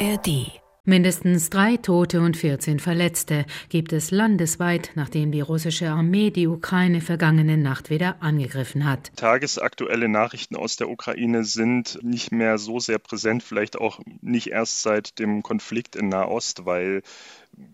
[0.00, 6.46] ARD Mindestens drei Tote und 14 Verletzte gibt es landesweit, nachdem die russische Armee die
[6.46, 9.12] Ukraine vergangene Nacht wieder angegriffen hat.
[9.16, 14.82] Tagesaktuelle Nachrichten aus der Ukraine sind nicht mehr so sehr präsent, vielleicht auch nicht erst
[14.82, 17.02] seit dem Konflikt in Nahost, weil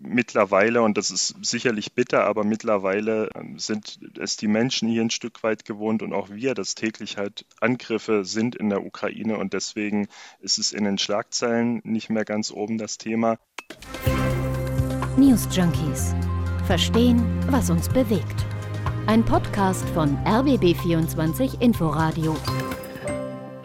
[0.01, 5.11] mittlerweile, und das ist sicherlich bitter, aber mittlerweile ähm, sind es die Menschen hier ein
[5.11, 9.53] Stück weit gewohnt und auch wir, dass täglich halt Angriffe sind in der Ukraine und
[9.53, 10.09] deswegen
[10.41, 13.39] ist es in den Schlagzeilen nicht mehr ganz oben das Thema.
[15.17, 16.15] News Junkies.
[16.67, 18.47] Verstehen, was uns bewegt.
[19.07, 22.37] Ein Podcast von RBB24 Inforadio.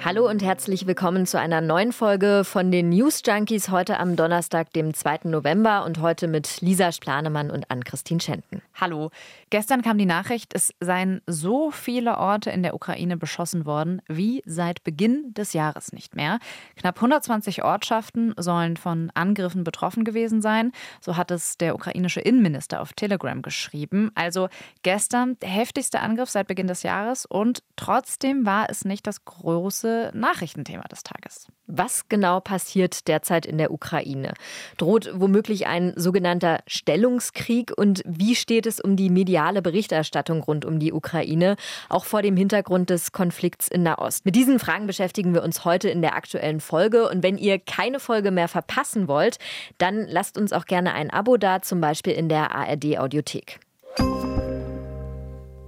[0.06, 4.72] Hallo und herzlich willkommen zu einer neuen Folge von den News Junkies heute am Donnerstag,
[4.74, 5.22] dem 2.
[5.24, 8.62] November und heute mit Lisa Splanemann und Ann-Christine Schenten.
[8.76, 9.10] Hallo.
[9.50, 14.44] Gestern kam die Nachricht, es seien so viele Orte in der Ukraine beschossen worden wie
[14.46, 16.38] seit Beginn des Jahres nicht mehr.
[16.76, 20.72] Knapp 120 Ortschaften sollen von Angriffen betroffen gewesen sein.
[21.02, 24.12] So hat es der ukrainische Innenminister auf Telegram geschrieben.
[24.14, 24.50] Also
[24.84, 29.95] gestern der heftigste Angriff seit Beginn des Jahres und trotzdem war es nicht das große
[30.14, 31.48] Nachrichtenthema des Tages.
[31.68, 34.34] Was genau passiert derzeit in der Ukraine?
[34.78, 40.80] Droht womöglich ein sogenannter Stellungskrieg und wie steht es um die mediale Berichterstattung rund um
[40.80, 41.56] die Ukraine,
[41.90, 44.26] auch vor dem Hintergrund des Konflikts in Nahost?
[44.26, 48.00] Mit diesen Fragen beschäftigen wir uns heute in der aktuellen Folge und wenn ihr keine
[48.00, 49.38] Folge mehr verpassen wollt,
[49.78, 53.60] dann lasst uns auch gerne ein Abo da, zum Beispiel in der ARD Audiothek.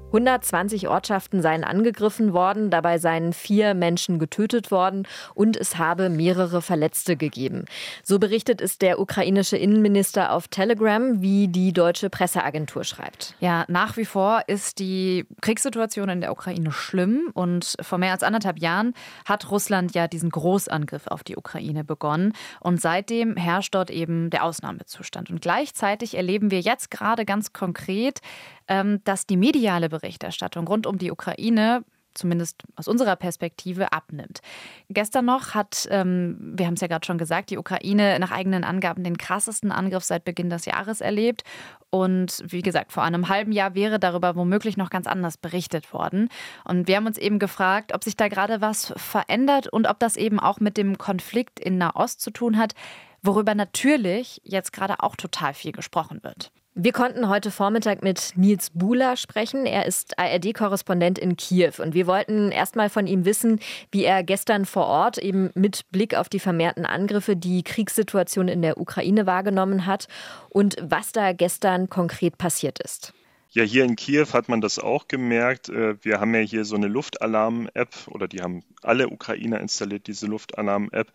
[0.08, 6.62] 120 Ortschaften seien angegriffen worden, dabei seien vier Menschen getötet worden und es habe mehrere
[6.62, 7.66] Verletzte gegeben.
[8.04, 13.36] So berichtet es der ukrainische Innenminister auf Telegram, wie die deutsche Presseagentur schreibt.
[13.42, 18.24] Ja, nach wie vor ist die Kriegssituation in der Ukraine schlimm und vor mehr als
[18.24, 18.94] anderthalb Jahren
[19.26, 24.46] hat Russland ja diesen Großangriff auf die Ukraine begonnen und seitdem herrscht dort eben der
[24.46, 25.30] Ausnahmezustand.
[25.30, 28.22] Und gleichzeitig erleben wir jetzt gerade ganz konkret,
[28.68, 31.84] dass die mediale Berichterstattung rund um die Ukraine
[32.18, 34.42] zumindest aus unserer Perspektive, abnimmt.
[34.90, 38.64] Gestern noch hat, ähm, wir haben es ja gerade schon gesagt, die Ukraine nach eigenen
[38.64, 41.44] Angaben den krassesten Angriff seit Beginn des Jahres erlebt.
[41.90, 46.30] Und wie gesagt, vor einem halben Jahr wäre darüber womöglich noch ganz anders berichtet worden.
[46.66, 50.18] Und wir haben uns eben gefragt, ob sich da gerade was verändert und ob das
[50.18, 52.74] eben auch mit dem Konflikt in Nahost zu tun hat,
[53.22, 56.52] worüber natürlich jetzt gerade auch total viel gesprochen wird.
[56.80, 59.66] Wir konnten heute Vormittag mit Nils Buhler sprechen.
[59.66, 63.60] Er ist ARD-Korrespondent in Kiew und wir wollten erstmal von ihm wissen,
[63.92, 68.62] wie er gestern vor Ort eben mit Blick auf die vermehrten Angriffe die Kriegssituation in
[68.62, 70.08] der Ukraine wahrgenommen hat
[70.50, 73.12] und was da gestern konkret passiert ist.
[73.50, 75.70] Ja, hier in Kiew hat man das auch gemerkt.
[75.70, 80.28] Äh, wir haben ja hier so eine Luftalarm-App oder die haben alle Ukrainer installiert, diese
[80.28, 81.08] Luftalarm-App.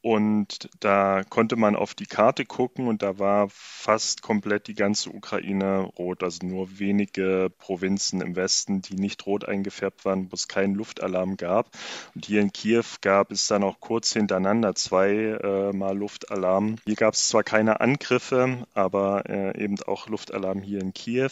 [0.00, 5.10] Und da konnte man auf die Karte gucken und da war fast komplett die ganze
[5.10, 6.22] Ukraine rot.
[6.22, 11.36] Also nur wenige Provinzen im Westen, die nicht rot eingefärbt waren, wo es keinen Luftalarm
[11.36, 11.70] gab.
[12.14, 16.76] Und hier in Kiew gab es dann auch kurz hintereinander zwei äh, Luftalarm.
[16.84, 21.30] Hier gab es zwar keine Angriffe, aber äh, eben auch Luftalarm hier in Kiew.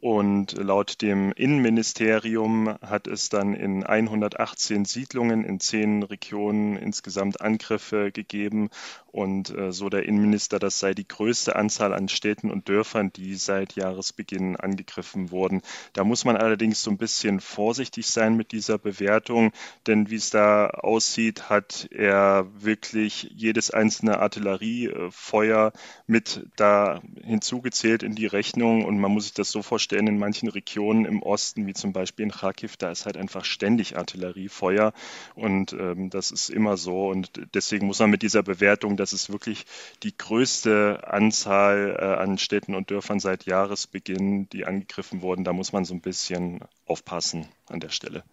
[0.00, 8.12] Und laut dem Innenministerium hat es dann in 118 Siedlungen in zehn Regionen insgesamt Angriffe
[8.12, 8.68] gegeben.
[9.16, 13.34] Und äh, so der Innenminister, das sei die größte Anzahl an Städten und Dörfern, die
[13.34, 15.62] seit Jahresbeginn angegriffen wurden.
[15.94, 19.52] Da muss man allerdings so ein bisschen vorsichtig sein mit dieser Bewertung,
[19.86, 25.72] denn wie es da aussieht, hat er wirklich jedes einzelne Artilleriefeuer
[26.06, 28.84] mit da hinzugezählt in die Rechnung.
[28.84, 32.24] Und man muss sich das so vorstellen, in manchen Regionen im Osten, wie zum Beispiel
[32.24, 34.92] in Kharkiv, da ist halt einfach ständig Artilleriefeuer.
[35.34, 37.08] Und ähm, das ist immer so.
[37.08, 39.66] Und deswegen muss man mit dieser Bewertung, das ist wirklich
[40.02, 45.44] die größte Anzahl äh, an Städten und Dörfern seit Jahresbeginn, die angegriffen wurden.
[45.44, 48.24] Da muss man so ein bisschen aufpassen an der Stelle.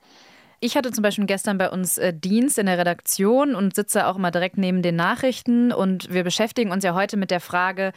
[0.60, 4.16] Ich hatte zum Beispiel gestern bei uns äh, Dienst in der Redaktion und sitze auch
[4.16, 5.74] immer direkt neben den Nachrichten.
[5.74, 7.92] Und wir beschäftigen uns ja heute mit der Frage,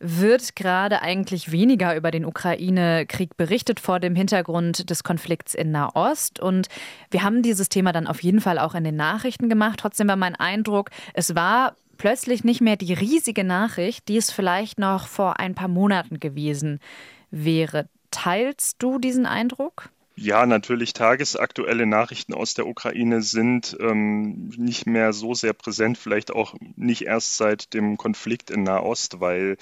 [0.00, 6.40] wird gerade eigentlich weniger über den Ukraine-Krieg berichtet vor dem Hintergrund des Konflikts in Nahost.
[6.40, 6.68] Und
[7.10, 9.78] wir haben dieses Thema dann auf jeden Fall auch in den Nachrichten gemacht.
[9.80, 14.78] Trotzdem war mein Eindruck, es war plötzlich nicht mehr die riesige Nachricht, die es vielleicht
[14.78, 16.80] noch vor ein paar Monaten gewesen
[17.30, 17.88] wäre.
[18.10, 19.90] Teilst du diesen Eindruck?
[20.16, 26.30] Ja, natürlich tagesaktuelle Nachrichten aus der Ukraine sind ähm, nicht mehr so sehr präsent, vielleicht
[26.30, 29.56] auch nicht erst seit dem Konflikt in Nahost, weil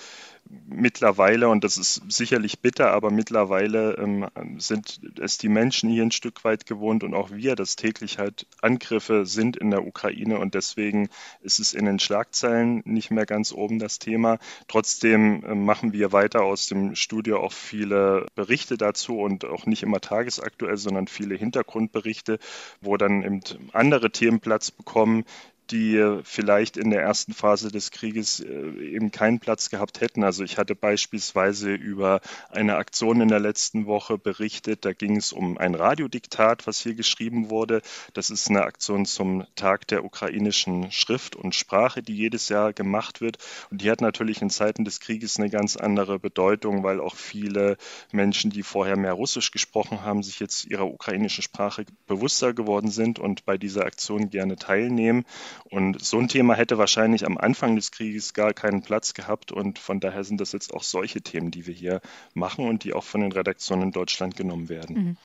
[0.48, 4.28] mittlerweile, und das ist sicherlich bitter, aber mittlerweile ähm,
[4.58, 8.46] sind es die Menschen hier ein Stück weit gewohnt und auch wir, dass täglich halt
[8.60, 11.08] Angriffe sind in der Ukraine und deswegen
[11.40, 14.38] ist es in den Schlagzeilen nicht mehr ganz oben das Thema.
[14.68, 19.82] Trotzdem äh, machen wir weiter aus dem Studio auch viele Berichte dazu und auch nicht
[19.82, 22.38] immer tagesaktuell, sondern viele Hintergrundberichte,
[22.80, 23.40] wo dann eben
[23.72, 25.24] andere Themen Platz bekommen,
[25.70, 30.25] die vielleicht in der ersten Phase des Krieges äh, eben keinen Platz gehabt hätten.
[30.25, 32.20] Also ich hatte beispielsweise über
[32.50, 34.85] eine Aktion in der letzten Woche berichtet.
[34.85, 37.81] Da ging es um ein Radiodiktat, was hier geschrieben wurde.
[38.12, 43.20] Das ist eine Aktion zum Tag der ukrainischen Schrift und Sprache, die jedes Jahr gemacht
[43.20, 43.38] wird.
[43.70, 47.76] Und die hat natürlich in Zeiten des Krieges eine ganz andere Bedeutung, weil auch viele
[48.12, 53.19] Menschen, die vorher mehr Russisch gesprochen haben, sich jetzt ihrer ukrainischen Sprache bewusster geworden sind
[53.19, 55.25] und bei dieser Aktion gerne teilnehmen.
[55.64, 59.52] Und so ein Thema hätte wahrscheinlich am Anfang des Krieges gar keinen Platz gehabt.
[59.52, 62.00] Und von daher sind das jetzt auch solche Themen, die wir hier
[62.34, 64.96] machen und die auch von den Redaktionen in Deutschland genommen werden.
[64.96, 65.16] Mhm.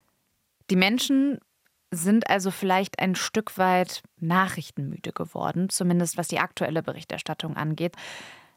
[0.70, 1.40] Die Menschen
[1.92, 7.96] sind also vielleicht ein Stück weit nachrichtenmüde geworden, zumindest was die aktuelle Berichterstattung angeht.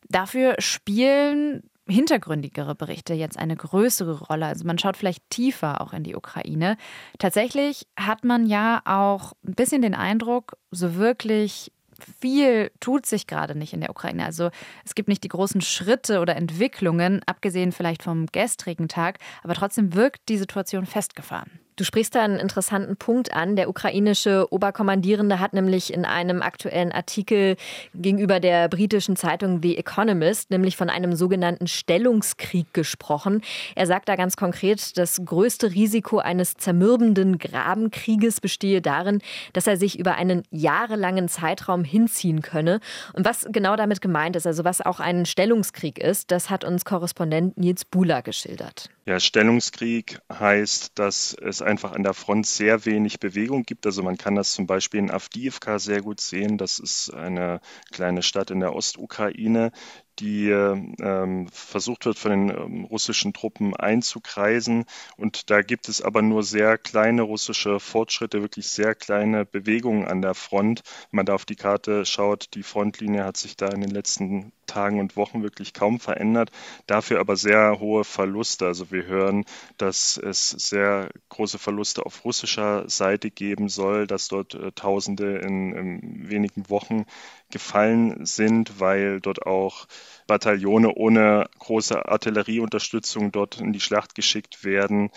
[0.09, 4.47] Dafür spielen hintergründigere Berichte jetzt eine größere Rolle.
[4.47, 6.77] Also man schaut vielleicht tiefer auch in die Ukraine.
[7.19, 11.73] Tatsächlich hat man ja auch ein bisschen den Eindruck, so wirklich
[12.21, 14.25] viel tut sich gerade nicht in der Ukraine.
[14.25, 14.51] Also
[14.85, 19.95] es gibt nicht die großen Schritte oder Entwicklungen, abgesehen vielleicht vom gestrigen Tag, aber trotzdem
[19.95, 21.61] wirkt die Situation festgefahren.
[21.81, 23.57] Du sprichst da einen interessanten Punkt an.
[23.57, 27.57] Der ukrainische Oberkommandierende hat nämlich in einem aktuellen Artikel
[27.95, 33.41] gegenüber der britischen Zeitung The Economist nämlich von einem sogenannten Stellungskrieg gesprochen.
[33.77, 39.23] Er sagt da ganz konkret, das größte Risiko eines zermürbenden Grabenkrieges bestehe darin,
[39.55, 42.81] dass er sich über einen jahrelangen Zeitraum hinziehen könne.
[43.15, 46.85] Und was genau damit gemeint ist, also was auch ein Stellungskrieg ist, das hat uns
[46.85, 48.91] Korrespondent Nils Bula geschildert.
[49.11, 53.85] Ja, Stellungskrieg heißt, dass es einfach an der Front sehr wenig Bewegung gibt.
[53.85, 56.59] Also man kann das zum Beispiel in Avdiivka sehr gut sehen.
[56.59, 57.61] Das ist eine
[57.91, 59.73] kleine Stadt in der Ostukraine,
[60.21, 64.85] die ähm, versucht wird, von den ähm, russischen Truppen einzukreisen.
[65.17, 70.23] Und da gibt es aber nur sehr kleine russische Fortschritte, wirklich sehr kleine Bewegungen an
[70.23, 70.83] der Front.
[71.11, 74.53] Wenn man da auf die Karte schaut, die Frontlinie hat sich da in den letzten
[74.71, 76.51] Tagen und Wochen wirklich kaum verändert,
[76.87, 78.67] dafür aber sehr hohe Verluste.
[78.67, 79.45] Also wir hören,
[79.79, 85.73] dass es sehr große Verluste auf russischer Seite geben soll, dass dort äh, Tausende in,
[85.73, 87.05] in wenigen Wochen
[87.51, 89.87] gefallen sind, weil dort auch
[90.31, 95.11] Bataillone ohne große Artillerieunterstützung dort in die Schlacht geschickt werden.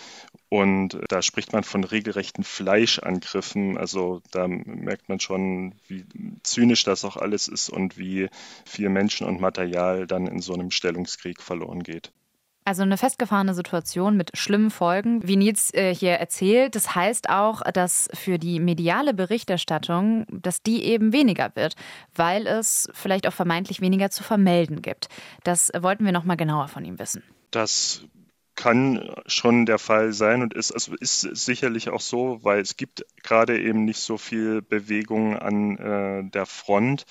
[0.48, 3.78] Und da spricht man von regelrechten Fleischangriffen.
[3.78, 6.04] Also da merkt man schon, wie
[6.42, 8.28] zynisch das auch alles ist und wie
[8.64, 12.10] viel Menschen und Material dann in so einem Stellungskrieg verloren geht.
[12.66, 16.74] Also eine festgefahrene Situation mit schlimmen Folgen, wie Nils äh, hier erzählt.
[16.74, 21.76] Das heißt auch, dass für die mediale Berichterstattung, dass die eben weniger wird,
[22.14, 25.08] weil es vielleicht auch vermeintlich weniger zu vermelden gibt.
[25.42, 27.22] Das wollten wir noch mal genauer von ihm wissen.
[27.50, 28.02] Das
[28.54, 33.04] kann schon der Fall sein und ist, also ist sicherlich auch so, weil es gibt
[33.22, 37.04] gerade eben nicht so viel Bewegung an äh, der Front.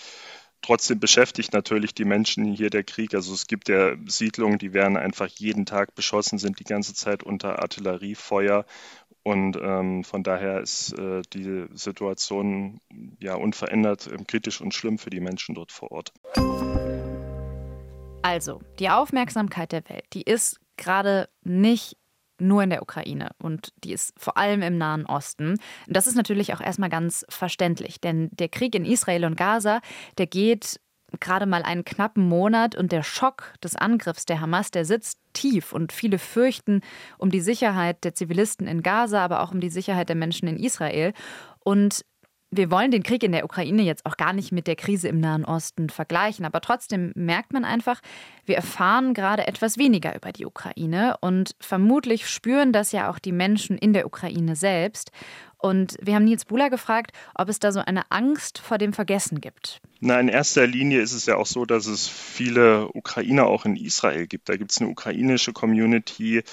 [0.63, 3.13] Trotzdem beschäftigt natürlich die Menschen hier der Krieg.
[3.13, 7.21] Also es gibt ja Siedlungen, die werden einfach jeden Tag beschossen, sind die ganze Zeit
[7.21, 8.65] unter Artilleriefeuer.
[9.24, 12.80] Und ähm, von daher ist äh, die Situation
[13.19, 16.14] ja unverändert äh, kritisch und schlimm für die Menschen dort vor Ort.
[18.21, 21.97] Also, die Aufmerksamkeit der Welt, die ist gerade nicht
[22.44, 25.57] nur in der Ukraine und die ist vor allem im Nahen Osten.
[25.88, 29.81] Das ist natürlich auch erstmal ganz verständlich, denn der Krieg in Israel und Gaza,
[30.18, 30.80] der geht
[31.19, 35.73] gerade mal einen knappen Monat und der Schock des Angriffs der Hamas, der sitzt tief
[35.73, 36.81] und viele fürchten
[37.18, 40.57] um die Sicherheit der Zivilisten in Gaza, aber auch um die Sicherheit der Menschen in
[40.57, 41.14] Israel.
[41.59, 42.04] Und
[42.56, 45.19] wir wollen den Krieg in der Ukraine jetzt auch gar nicht mit der Krise im
[45.19, 48.00] Nahen Osten vergleichen, aber trotzdem merkt man einfach,
[48.45, 53.31] wir erfahren gerade etwas weniger über die Ukraine und vermutlich spüren das ja auch die
[53.31, 55.12] Menschen in der Ukraine selbst.
[55.64, 59.40] Und wir haben Nils Buhler gefragt, ob es da so eine Angst vor dem Vergessen
[59.40, 59.80] gibt.
[60.02, 63.78] Na, in erster Linie ist es ja auch so, dass es viele Ukrainer auch in
[63.78, 64.50] Israel gibt.
[64.50, 66.44] Da gibt es eine ukrainische Community.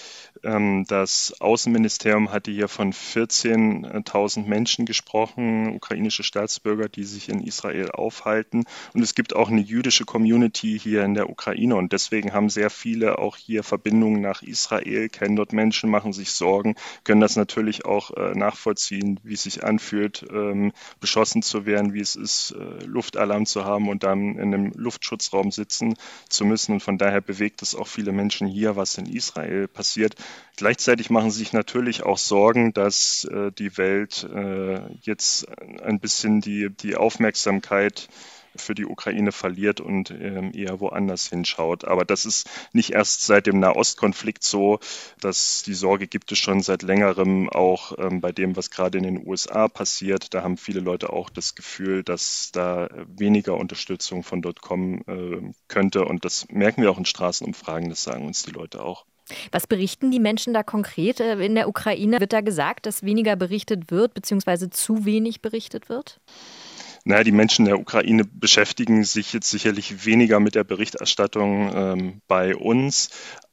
[0.44, 7.90] Ähm, das Außenministerium hatte hier von 14.000 Menschen gesprochen, ukrainische Staatsbürger, die sich in Israel
[7.90, 8.62] aufhalten.
[8.94, 11.74] Und es gibt auch eine jüdische Community hier in der Ukraine.
[11.74, 16.30] Und deswegen haben sehr viele auch hier Verbindungen nach Israel, kennen dort Menschen, machen sich
[16.30, 21.66] Sorgen, können das natürlich auch äh, nachvollziehen nachvollziehen, wie es sich anfühlt, ähm, beschossen zu
[21.66, 25.94] werden, wie es ist, äh, Luftalarm zu haben und dann in einem Luftschutzraum sitzen
[26.28, 26.72] zu müssen.
[26.74, 30.14] Und von daher bewegt es auch viele Menschen hier, was in Israel passiert.
[30.56, 35.46] Gleichzeitig machen sie sich natürlich auch Sorgen, dass äh, die Welt äh, jetzt
[35.82, 38.08] ein bisschen die, die Aufmerksamkeit
[38.56, 41.84] für die Ukraine verliert und ähm, eher woanders hinschaut.
[41.84, 44.80] Aber das ist nicht erst seit dem Nahostkonflikt so,
[45.20, 49.04] dass die Sorge gibt es schon seit längerem auch ähm, bei dem, was gerade in
[49.04, 50.34] den USA passiert.
[50.34, 55.52] Da haben viele Leute auch das Gefühl, dass da weniger Unterstützung von dort kommen äh,
[55.68, 56.04] könnte.
[56.04, 59.04] Und das merken wir auch in Straßenumfragen, das sagen uns die Leute auch.
[59.52, 62.20] Was berichten die Menschen da konkret äh, in der Ukraine?
[62.20, 66.20] Wird da gesagt, dass weniger berichtet wird, beziehungsweise zu wenig berichtet wird?
[67.04, 72.54] Naja, die Menschen der Ukraine beschäftigen sich jetzt sicherlich weniger mit der Berichterstattung ähm, bei
[72.54, 73.10] uns,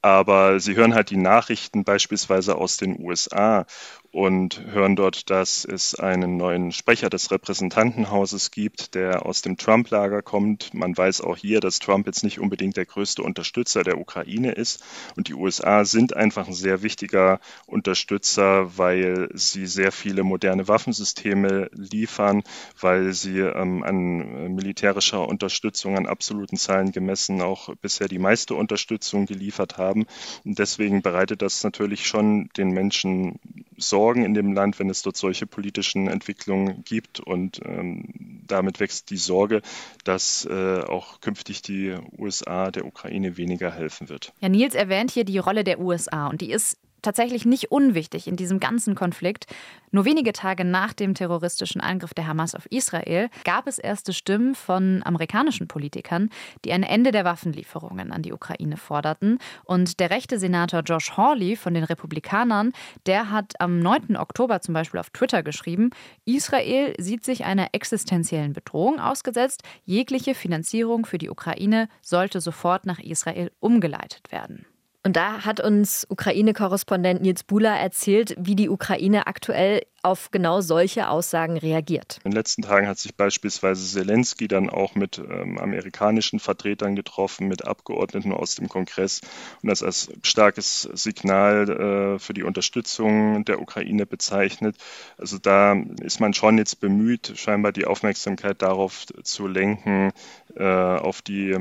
[0.07, 3.65] aber sie hören halt die Nachrichten beispielsweise aus den USA
[4.11, 10.21] und hören dort, dass es einen neuen Sprecher des Repräsentantenhauses gibt, der aus dem Trump-Lager
[10.21, 10.73] kommt.
[10.73, 14.83] Man weiß auch hier, dass Trump jetzt nicht unbedingt der größte Unterstützer der Ukraine ist.
[15.17, 21.69] Und die USA sind einfach ein sehr wichtiger Unterstützer, weil sie sehr viele moderne Waffensysteme
[21.73, 22.43] liefern,
[22.79, 29.25] weil sie ähm, an militärischer Unterstützung an absoluten Zahlen gemessen auch bisher die meiste Unterstützung
[29.25, 30.05] geliefert haben haben.
[30.45, 33.39] Und deswegen bereitet das natürlich schon den Menschen
[33.77, 37.19] Sorgen in dem Land, wenn es dort solche politischen Entwicklungen gibt.
[37.19, 39.61] Und ähm, damit wächst die Sorge,
[40.03, 44.33] dass äh, auch künftig die USA der Ukraine weniger helfen wird.
[44.39, 48.35] Ja, Nils erwähnt hier die Rolle der USA und die ist tatsächlich nicht unwichtig in
[48.35, 49.45] diesem ganzen Konflikt.
[49.91, 54.55] Nur wenige Tage nach dem terroristischen Angriff der Hamas auf Israel gab es erste Stimmen
[54.55, 56.29] von amerikanischen Politikern,
[56.65, 59.39] die ein Ende der Waffenlieferungen an die Ukraine forderten.
[59.63, 62.73] Und der rechte Senator Josh Hawley von den Republikanern,
[63.05, 64.17] der hat am 9.
[64.17, 65.91] Oktober zum Beispiel auf Twitter geschrieben,
[66.25, 69.63] Israel sieht sich einer existenziellen Bedrohung ausgesetzt.
[69.85, 74.65] Jegliche Finanzierung für die Ukraine sollte sofort nach Israel umgeleitet werden.
[75.07, 81.09] Und da hat uns Ukraine-Korrespondent Nils Bula erzählt, wie die Ukraine aktuell auf genau solche
[81.09, 82.19] Aussagen reagiert.
[82.23, 87.49] In den letzten Tagen hat sich beispielsweise Zelensky dann auch mit ähm, amerikanischen Vertretern getroffen,
[87.49, 89.19] mit Abgeordneten aus dem Kongress
[89.61, 94.77] und das als starkes Signal äh, für die Unterstützung der Ukraine bezeichnet.
[95.17, 100.13] Also da ist man schon jetzt bemüht, scheinbar die Aufmerksamkeit darauf zu lenken,
[100.55, 101.53] äh, auf die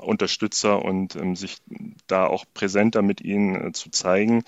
[0.00, 1.58] Unterstützer und ähm, sich
[2.06, 4.42] da auch präsenter mit ihnen äh, zu zeigen.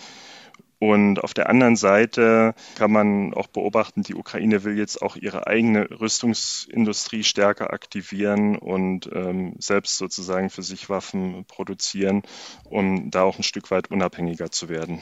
[0.83, 5.47] Und auf der anderen Seite kann man auch beobachten, die Ukraine will jetzt auch ihre
[5.47, 12.23] eigene Rüstungsindustrie stärker aktivieren und ähm, selbst sozusagen für sich Waffen produzieren,
[12.65, 15.01] um da auch ein Stück weit unabhängiger zu werden.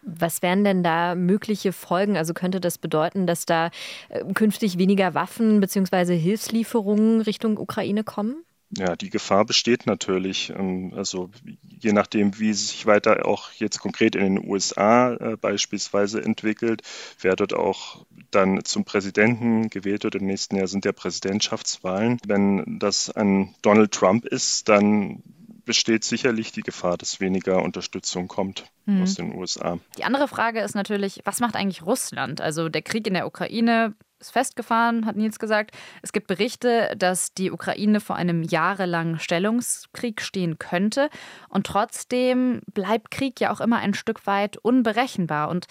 [0.00, 2.16] Was wären denn da mögliche Folgen?
[2.16, 3.70] Also könnte das bedeuten, dass da
[4.08, 6.16] äh, künftig weniger Waffen bzw.
[6.16, 8.44] Hilfslieferungen Richtung Ukraine kommen?
[8.76, 10.50] Ja, die Gefahr besteht natürlich.
[10.50, 11.30] Ähm, also
[11.64, 16.82] je nachdem, wie sich weiter auch jetzt konkret in den USA äh, beispielsweise entwickelt,
[17.20, 20.16] wer dort auch dann zum Präsidenten gewählt wird.
[20.16, 22.18] Im nächsten Jahr sind ja Präsidentschaftswahlen.
[22.26, 25.22] Wenn das ein Donald Trump ist, dann
[25.64, 29.02] besteht sicherlich die Gefahr, dass weniger Unterstützung kommt mhm.
[29.02, 29.78] aus den USA.
[29.98, 32.40] Die andere Frage ist natürlich, was macht eigentlich Russland?
[32.40, 35.76] Also der Krieg in der Ukraine ist festgefahren, hat Nils gesagt.
[36.02, 41.08] Es gibt Berichte, dass die Ukraine vor einem jahrelangen Stellungskrieg stehen könnte.
[41.48, 45.48] Und trotzdem bleibt Krieg ja auch immer ein Stück weit unberechenbar.
[45.48, 45.66] Und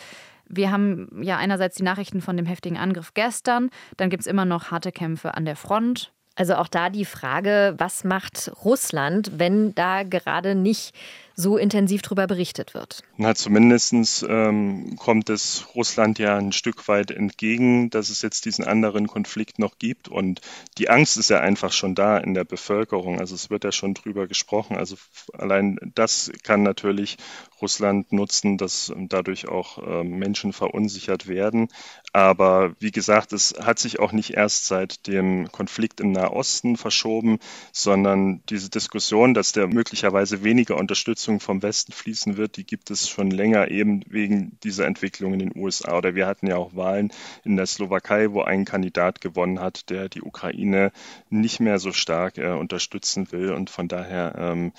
[0.48, 4.46] wir haben ja einerseits die Nachrichten von dem heftigen Angriff gestern, dann gibt es immer
[4.46, 6.12] noch harte Kämpfe an der Front.
[6.36, 10.94] Also auch da die Frage, was macht Russland, wenn da gerade nicht
[11.40, 13.04] so intensiv darüber berichtet wird.
[13.16, 18.66] Na, zumindest ähm, kommt es Russland ja ein Stück weit entgegen, dass es jetzt diesen
[18.66, 20.08] anderen Konflikt noch gibt.
[20.08, 20.42] Und
[20.80, 23.20] die Angst ist ja einfach schon da in der Bevölkerung.
[23.20, 24.78] Also es wird ja schon drüber gesprochen.
[24.78, 24.96] Also
[25.32, 27.18] allein das kann natürlich
[27.62, 31.68] Russland nutzen, dass dadurch auch äh, Menschen verunsichert werden.
[32.14, 37.40] Aber wie gesagt, es hat sich auch nicht erst seit dem Konflikt im Nahosten verschoben,
[37.72, 42.92] sondern diese Diskussion, dass der möglicherweise weniger Unterstützung Unterstützung vom Westen fließen wird, die gibt
[42.92, 45.98] es schon länger eben wegen dieser Entwicklung in den USA.
[45.98, 47.12] Oder wir hatten ja auch Wahlen
[47.44, 50.92] in der Slowakei, wo ein Kandidat gewonnen hat, der die Ukraine
[51.30, 53.52] nicht mehr so stark äh, unterstützen will.
[53.52, 54.74] Und von daher ähm,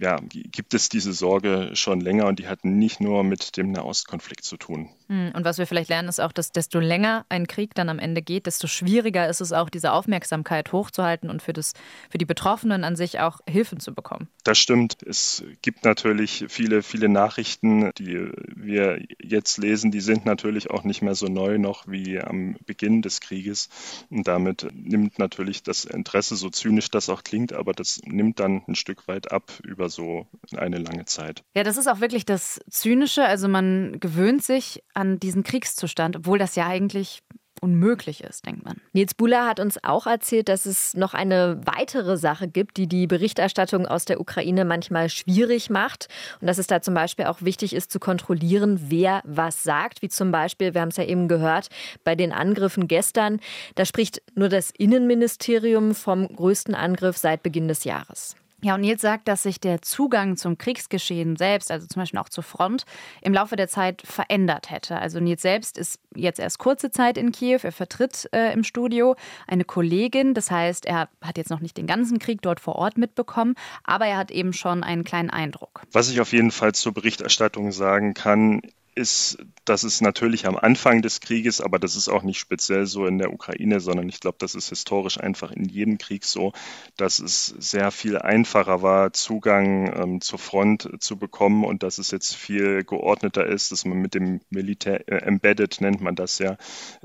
[0.00, 4.44] ja, gibt es diese Sorge schon länger und die hat nicht nur mit dem Nahostkonflikt
[4.44, 4.88] zu tun.
[5.08, 7.98] Hm, und was wir vielleicht lernen, ist auch, dass desto länger ein Krieg dann am
[7.98, 11.72] Ende geht, desto schwieriger ist es auch, diese Aufmerksamkeit hochzuhalten und für, das,
[12.10, 14.28] für die Betroffenen an sich auch Hilfen zu bekommen.
[14.44, 15.02] Das stimmt.
[15.02, 21.02] Es gibt natürlich viele, viele Nachrichten, die wir jetzt lesen, die sind natürlich auch nicht
[21.02, 23.68] mehr so neu noch wie am Beginn des Krieges.
[24.10, 28.62] Und damit nimmt natürlich das Interesse, so zynisch das auch klingt, aber das nimmt dann
[28.68, 31.42] ein Stück weit ab über so eine lange Zeit.
[31.54, 33.24] Ja, das ist auch wirklich das Zynische.
[33.24, 37.22] Also man gewöhnt sich an diesen Kriegszustand, obwohl das ja eigentlich
[37.60, 38.80] unmöglich ist, denkt man.
[38.92, 43.06] Nils Buhler hat uns auch erzählt, dass es noch eine weitere Sache gibt, die die
[43.06, 46.08] Berichterstattung aus der Ukraine manchmal schwierig macht.
[46.40, 50.02] Und dass es da zum Beispiel auch wichtig ist zu kontrollieren, wer was sagt.
[50.02, 51.68] Wie zum Beispiel, wir haben es ja eben gehört,
[52.04, 53.40] bei den Angriffen gestern.
[53.74, 58.36] Da spricht nur das Innenministerium vom größten Angriff seit Beginn des Jahres.
[58.60, 62.28] Ja, und Nils sagt, dass sich der Zugang zum Kriegsgeschehen selbst, also zum Beispiel auch
[62.28, 62.84] zur Front,
[63.22, 64.98] im Laufe der Zeit verändert hätte.
[64.98, 67.60] Also Nils selbst ist jetzt erst kurze Zeit in Kiew.
[67.62, 69.14] Er vertritt äh, im Studio
[69.46, 70.34] eine Kollegin.
[70.34, 74.06] Das heißt, er hat jetzt noch nicht den ganzen Krieg dort vor Ort mitbekommen, aber
[74.06, 75.82] er hat eben schon einen kleinen Eindruck.
[75.92, 78.62] Was ich auf jeden Fall zur Berichterstattung sagen kann,
[78.98, 83.06] ist, dass es natürlich am Anfang des Krieges, aber das ist auch nicht speziell so
[83.06, 86.52] in der Ukraine, sondern ich glaube, das ist historisch einfach in jedem Krieg so,
[86.96, 92.10] dass es sehr viel einfacher war, Zugang ähm, zur Front zu bekommen und dass es
[92.10, 96.56] jetzt viel geordneter ist, dass man mit dem Militär äh, embedded nennt man das ja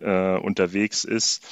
[0.02, 1.46] äh, unterwegs ist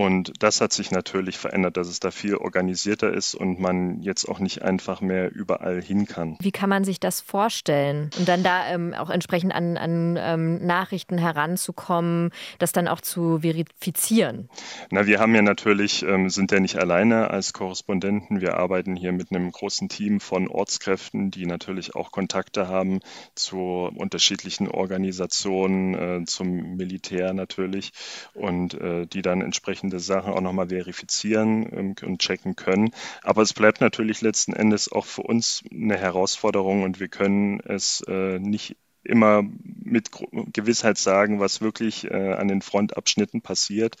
[0.00, 4.26] und das hat sich natürlich verändert, dass es da viel organisierter ist und man jetzt
[4.26, 6.38] auch nicht einfach mehr überall hin kann.
[6.40, 8.08] Wie kann man sich das vorstellen?
[8.18, 13.40] Und dann da ähm, auch entsprechend an, an ähm, Nachrichten heranzukommen, das dann auch zu
[13.40, 14.48] verifizieren?
[14.90, 18.40] Na, wir haben ja natürlich, ähm, sind ja nicht alleine als Korrespondenten.
[18.40, 23.00] Wir arbeiten hier mit einem großen Team von Ortskräften, die natürlich auch Kontakte haben
[23.34, 27.92] zu unterschiedlichen Organisationen, äh, zum Militär natürlich
[28.32, 32.90] und äh, die dann entsprechend entsprechende Sachen auch nochmal verifizieren ähm, und checken können.
[33.22, 38.02] Aber es bleibt natürlich letzten Endes auch für uns eine Herausforderung und wir können es
[38.06, 40.10] äh, nicht immer mit
[40.52, 43.96] Gewissheit sagen, was wirklich äh, an den Frontabschnitten passiert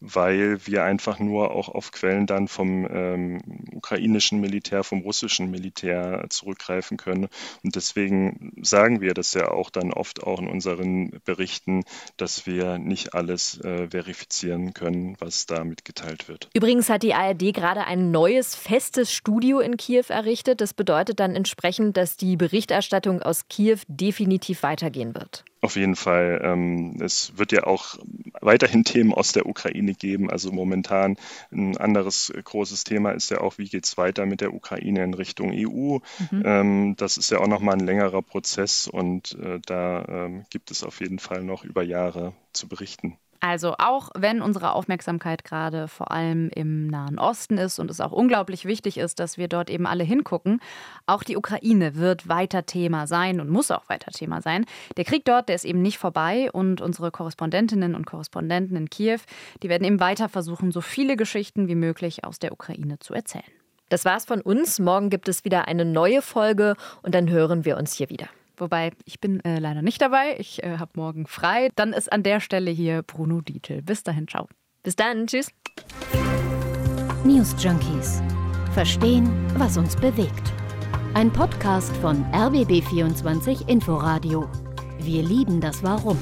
[0.00, 3.40] weil wir einfach nur auch auf Quellen dann vom ähm,
[3.72, 7.28] ukrainischen Militär, vom russischen Militär zurückgreifen können.
[7.64, 11.84] Und deswegen sagen wir das ja auch dann oft auch in unseren Berichten,
[12.16, 16.48] dass wir nicht alles äh, verifizieren können, was da mitgeteilt wird.
[16.54, 20.60] Übrigens hat die ARD gerade ein neues festes Studio in Kiew errichtet.
[20.60, 25.44] Das bedeutet dann entsprechend, dass die Berichterstattung aus Kiew definitiv weitergehen wird.
[25.66, 26.40] Auf jeden Fall.
[26.44, 27.98] Ähm, es wird ja auch
[28.40, 30.30] weiterhin Themen aus der Ukraine geben.
[30.30, 31.16] Also momentan
[31.50, 35.12] ein anderes großes Thema ist ja auch, wie geht es weiter mit der Ukraine in
[35.12, 35.98] Richtung EU.
[36.30, 36.42] Mhm.
[36.44, 40.84] Ähm, das ist ja auch nochmal ein längerer Prozess und äh, da ähm, gibt es
[40.84, 43.18] auf jeden Fall noch über Jahre zu berichten.
[43.48, 48.10] Also auch wenn unsere Aufmerksamkeit gerade vor allem im Nahen Osten ist und es auch
[48.10, 50.60] unglaublich wichtig ist, dass wir dort eben alle hingucken,
[51.06, 54.66] auch die Ukraine wird weiter Thema sein und muss auch weiter Thema sein.
[54.96, 59.20] Der Krieg dort, der ist eben nicht vorbei und unsere Korrespondentinnen und Korrespondenten in Kiew,
[59.62, 63.44] die werden eben weiter versuchen, so viele Geschichten wie möglich aus der Ukraine zu erzählen.
[63.90, 64.80] Das war's von uns.
[64.80, 68.26] Morgen gibt es wieder eine neue Folge und dann hören wir uns hier wieder.
[68.56, 70.36] Wobei ich bin äh, leider nicht dabei.
[70.38, 71.70] Ich äh, habe morgen frei.
[71.76, 73.82] Dann ist an der Stelle hier Bruno Dietl.
[73.82, 74.48] Bis dahin, ciao.
[74.82, 75.50] Bis dann, tschüss.
[77.24, 78.22] News Junkies.
[78.72, 80.52] Verstehen, was uns bewegt.
[81.14, 84.48] Ein Podcast von RBB24 Inforadio.
[84.98, 86.18] Wir lieben das Warum.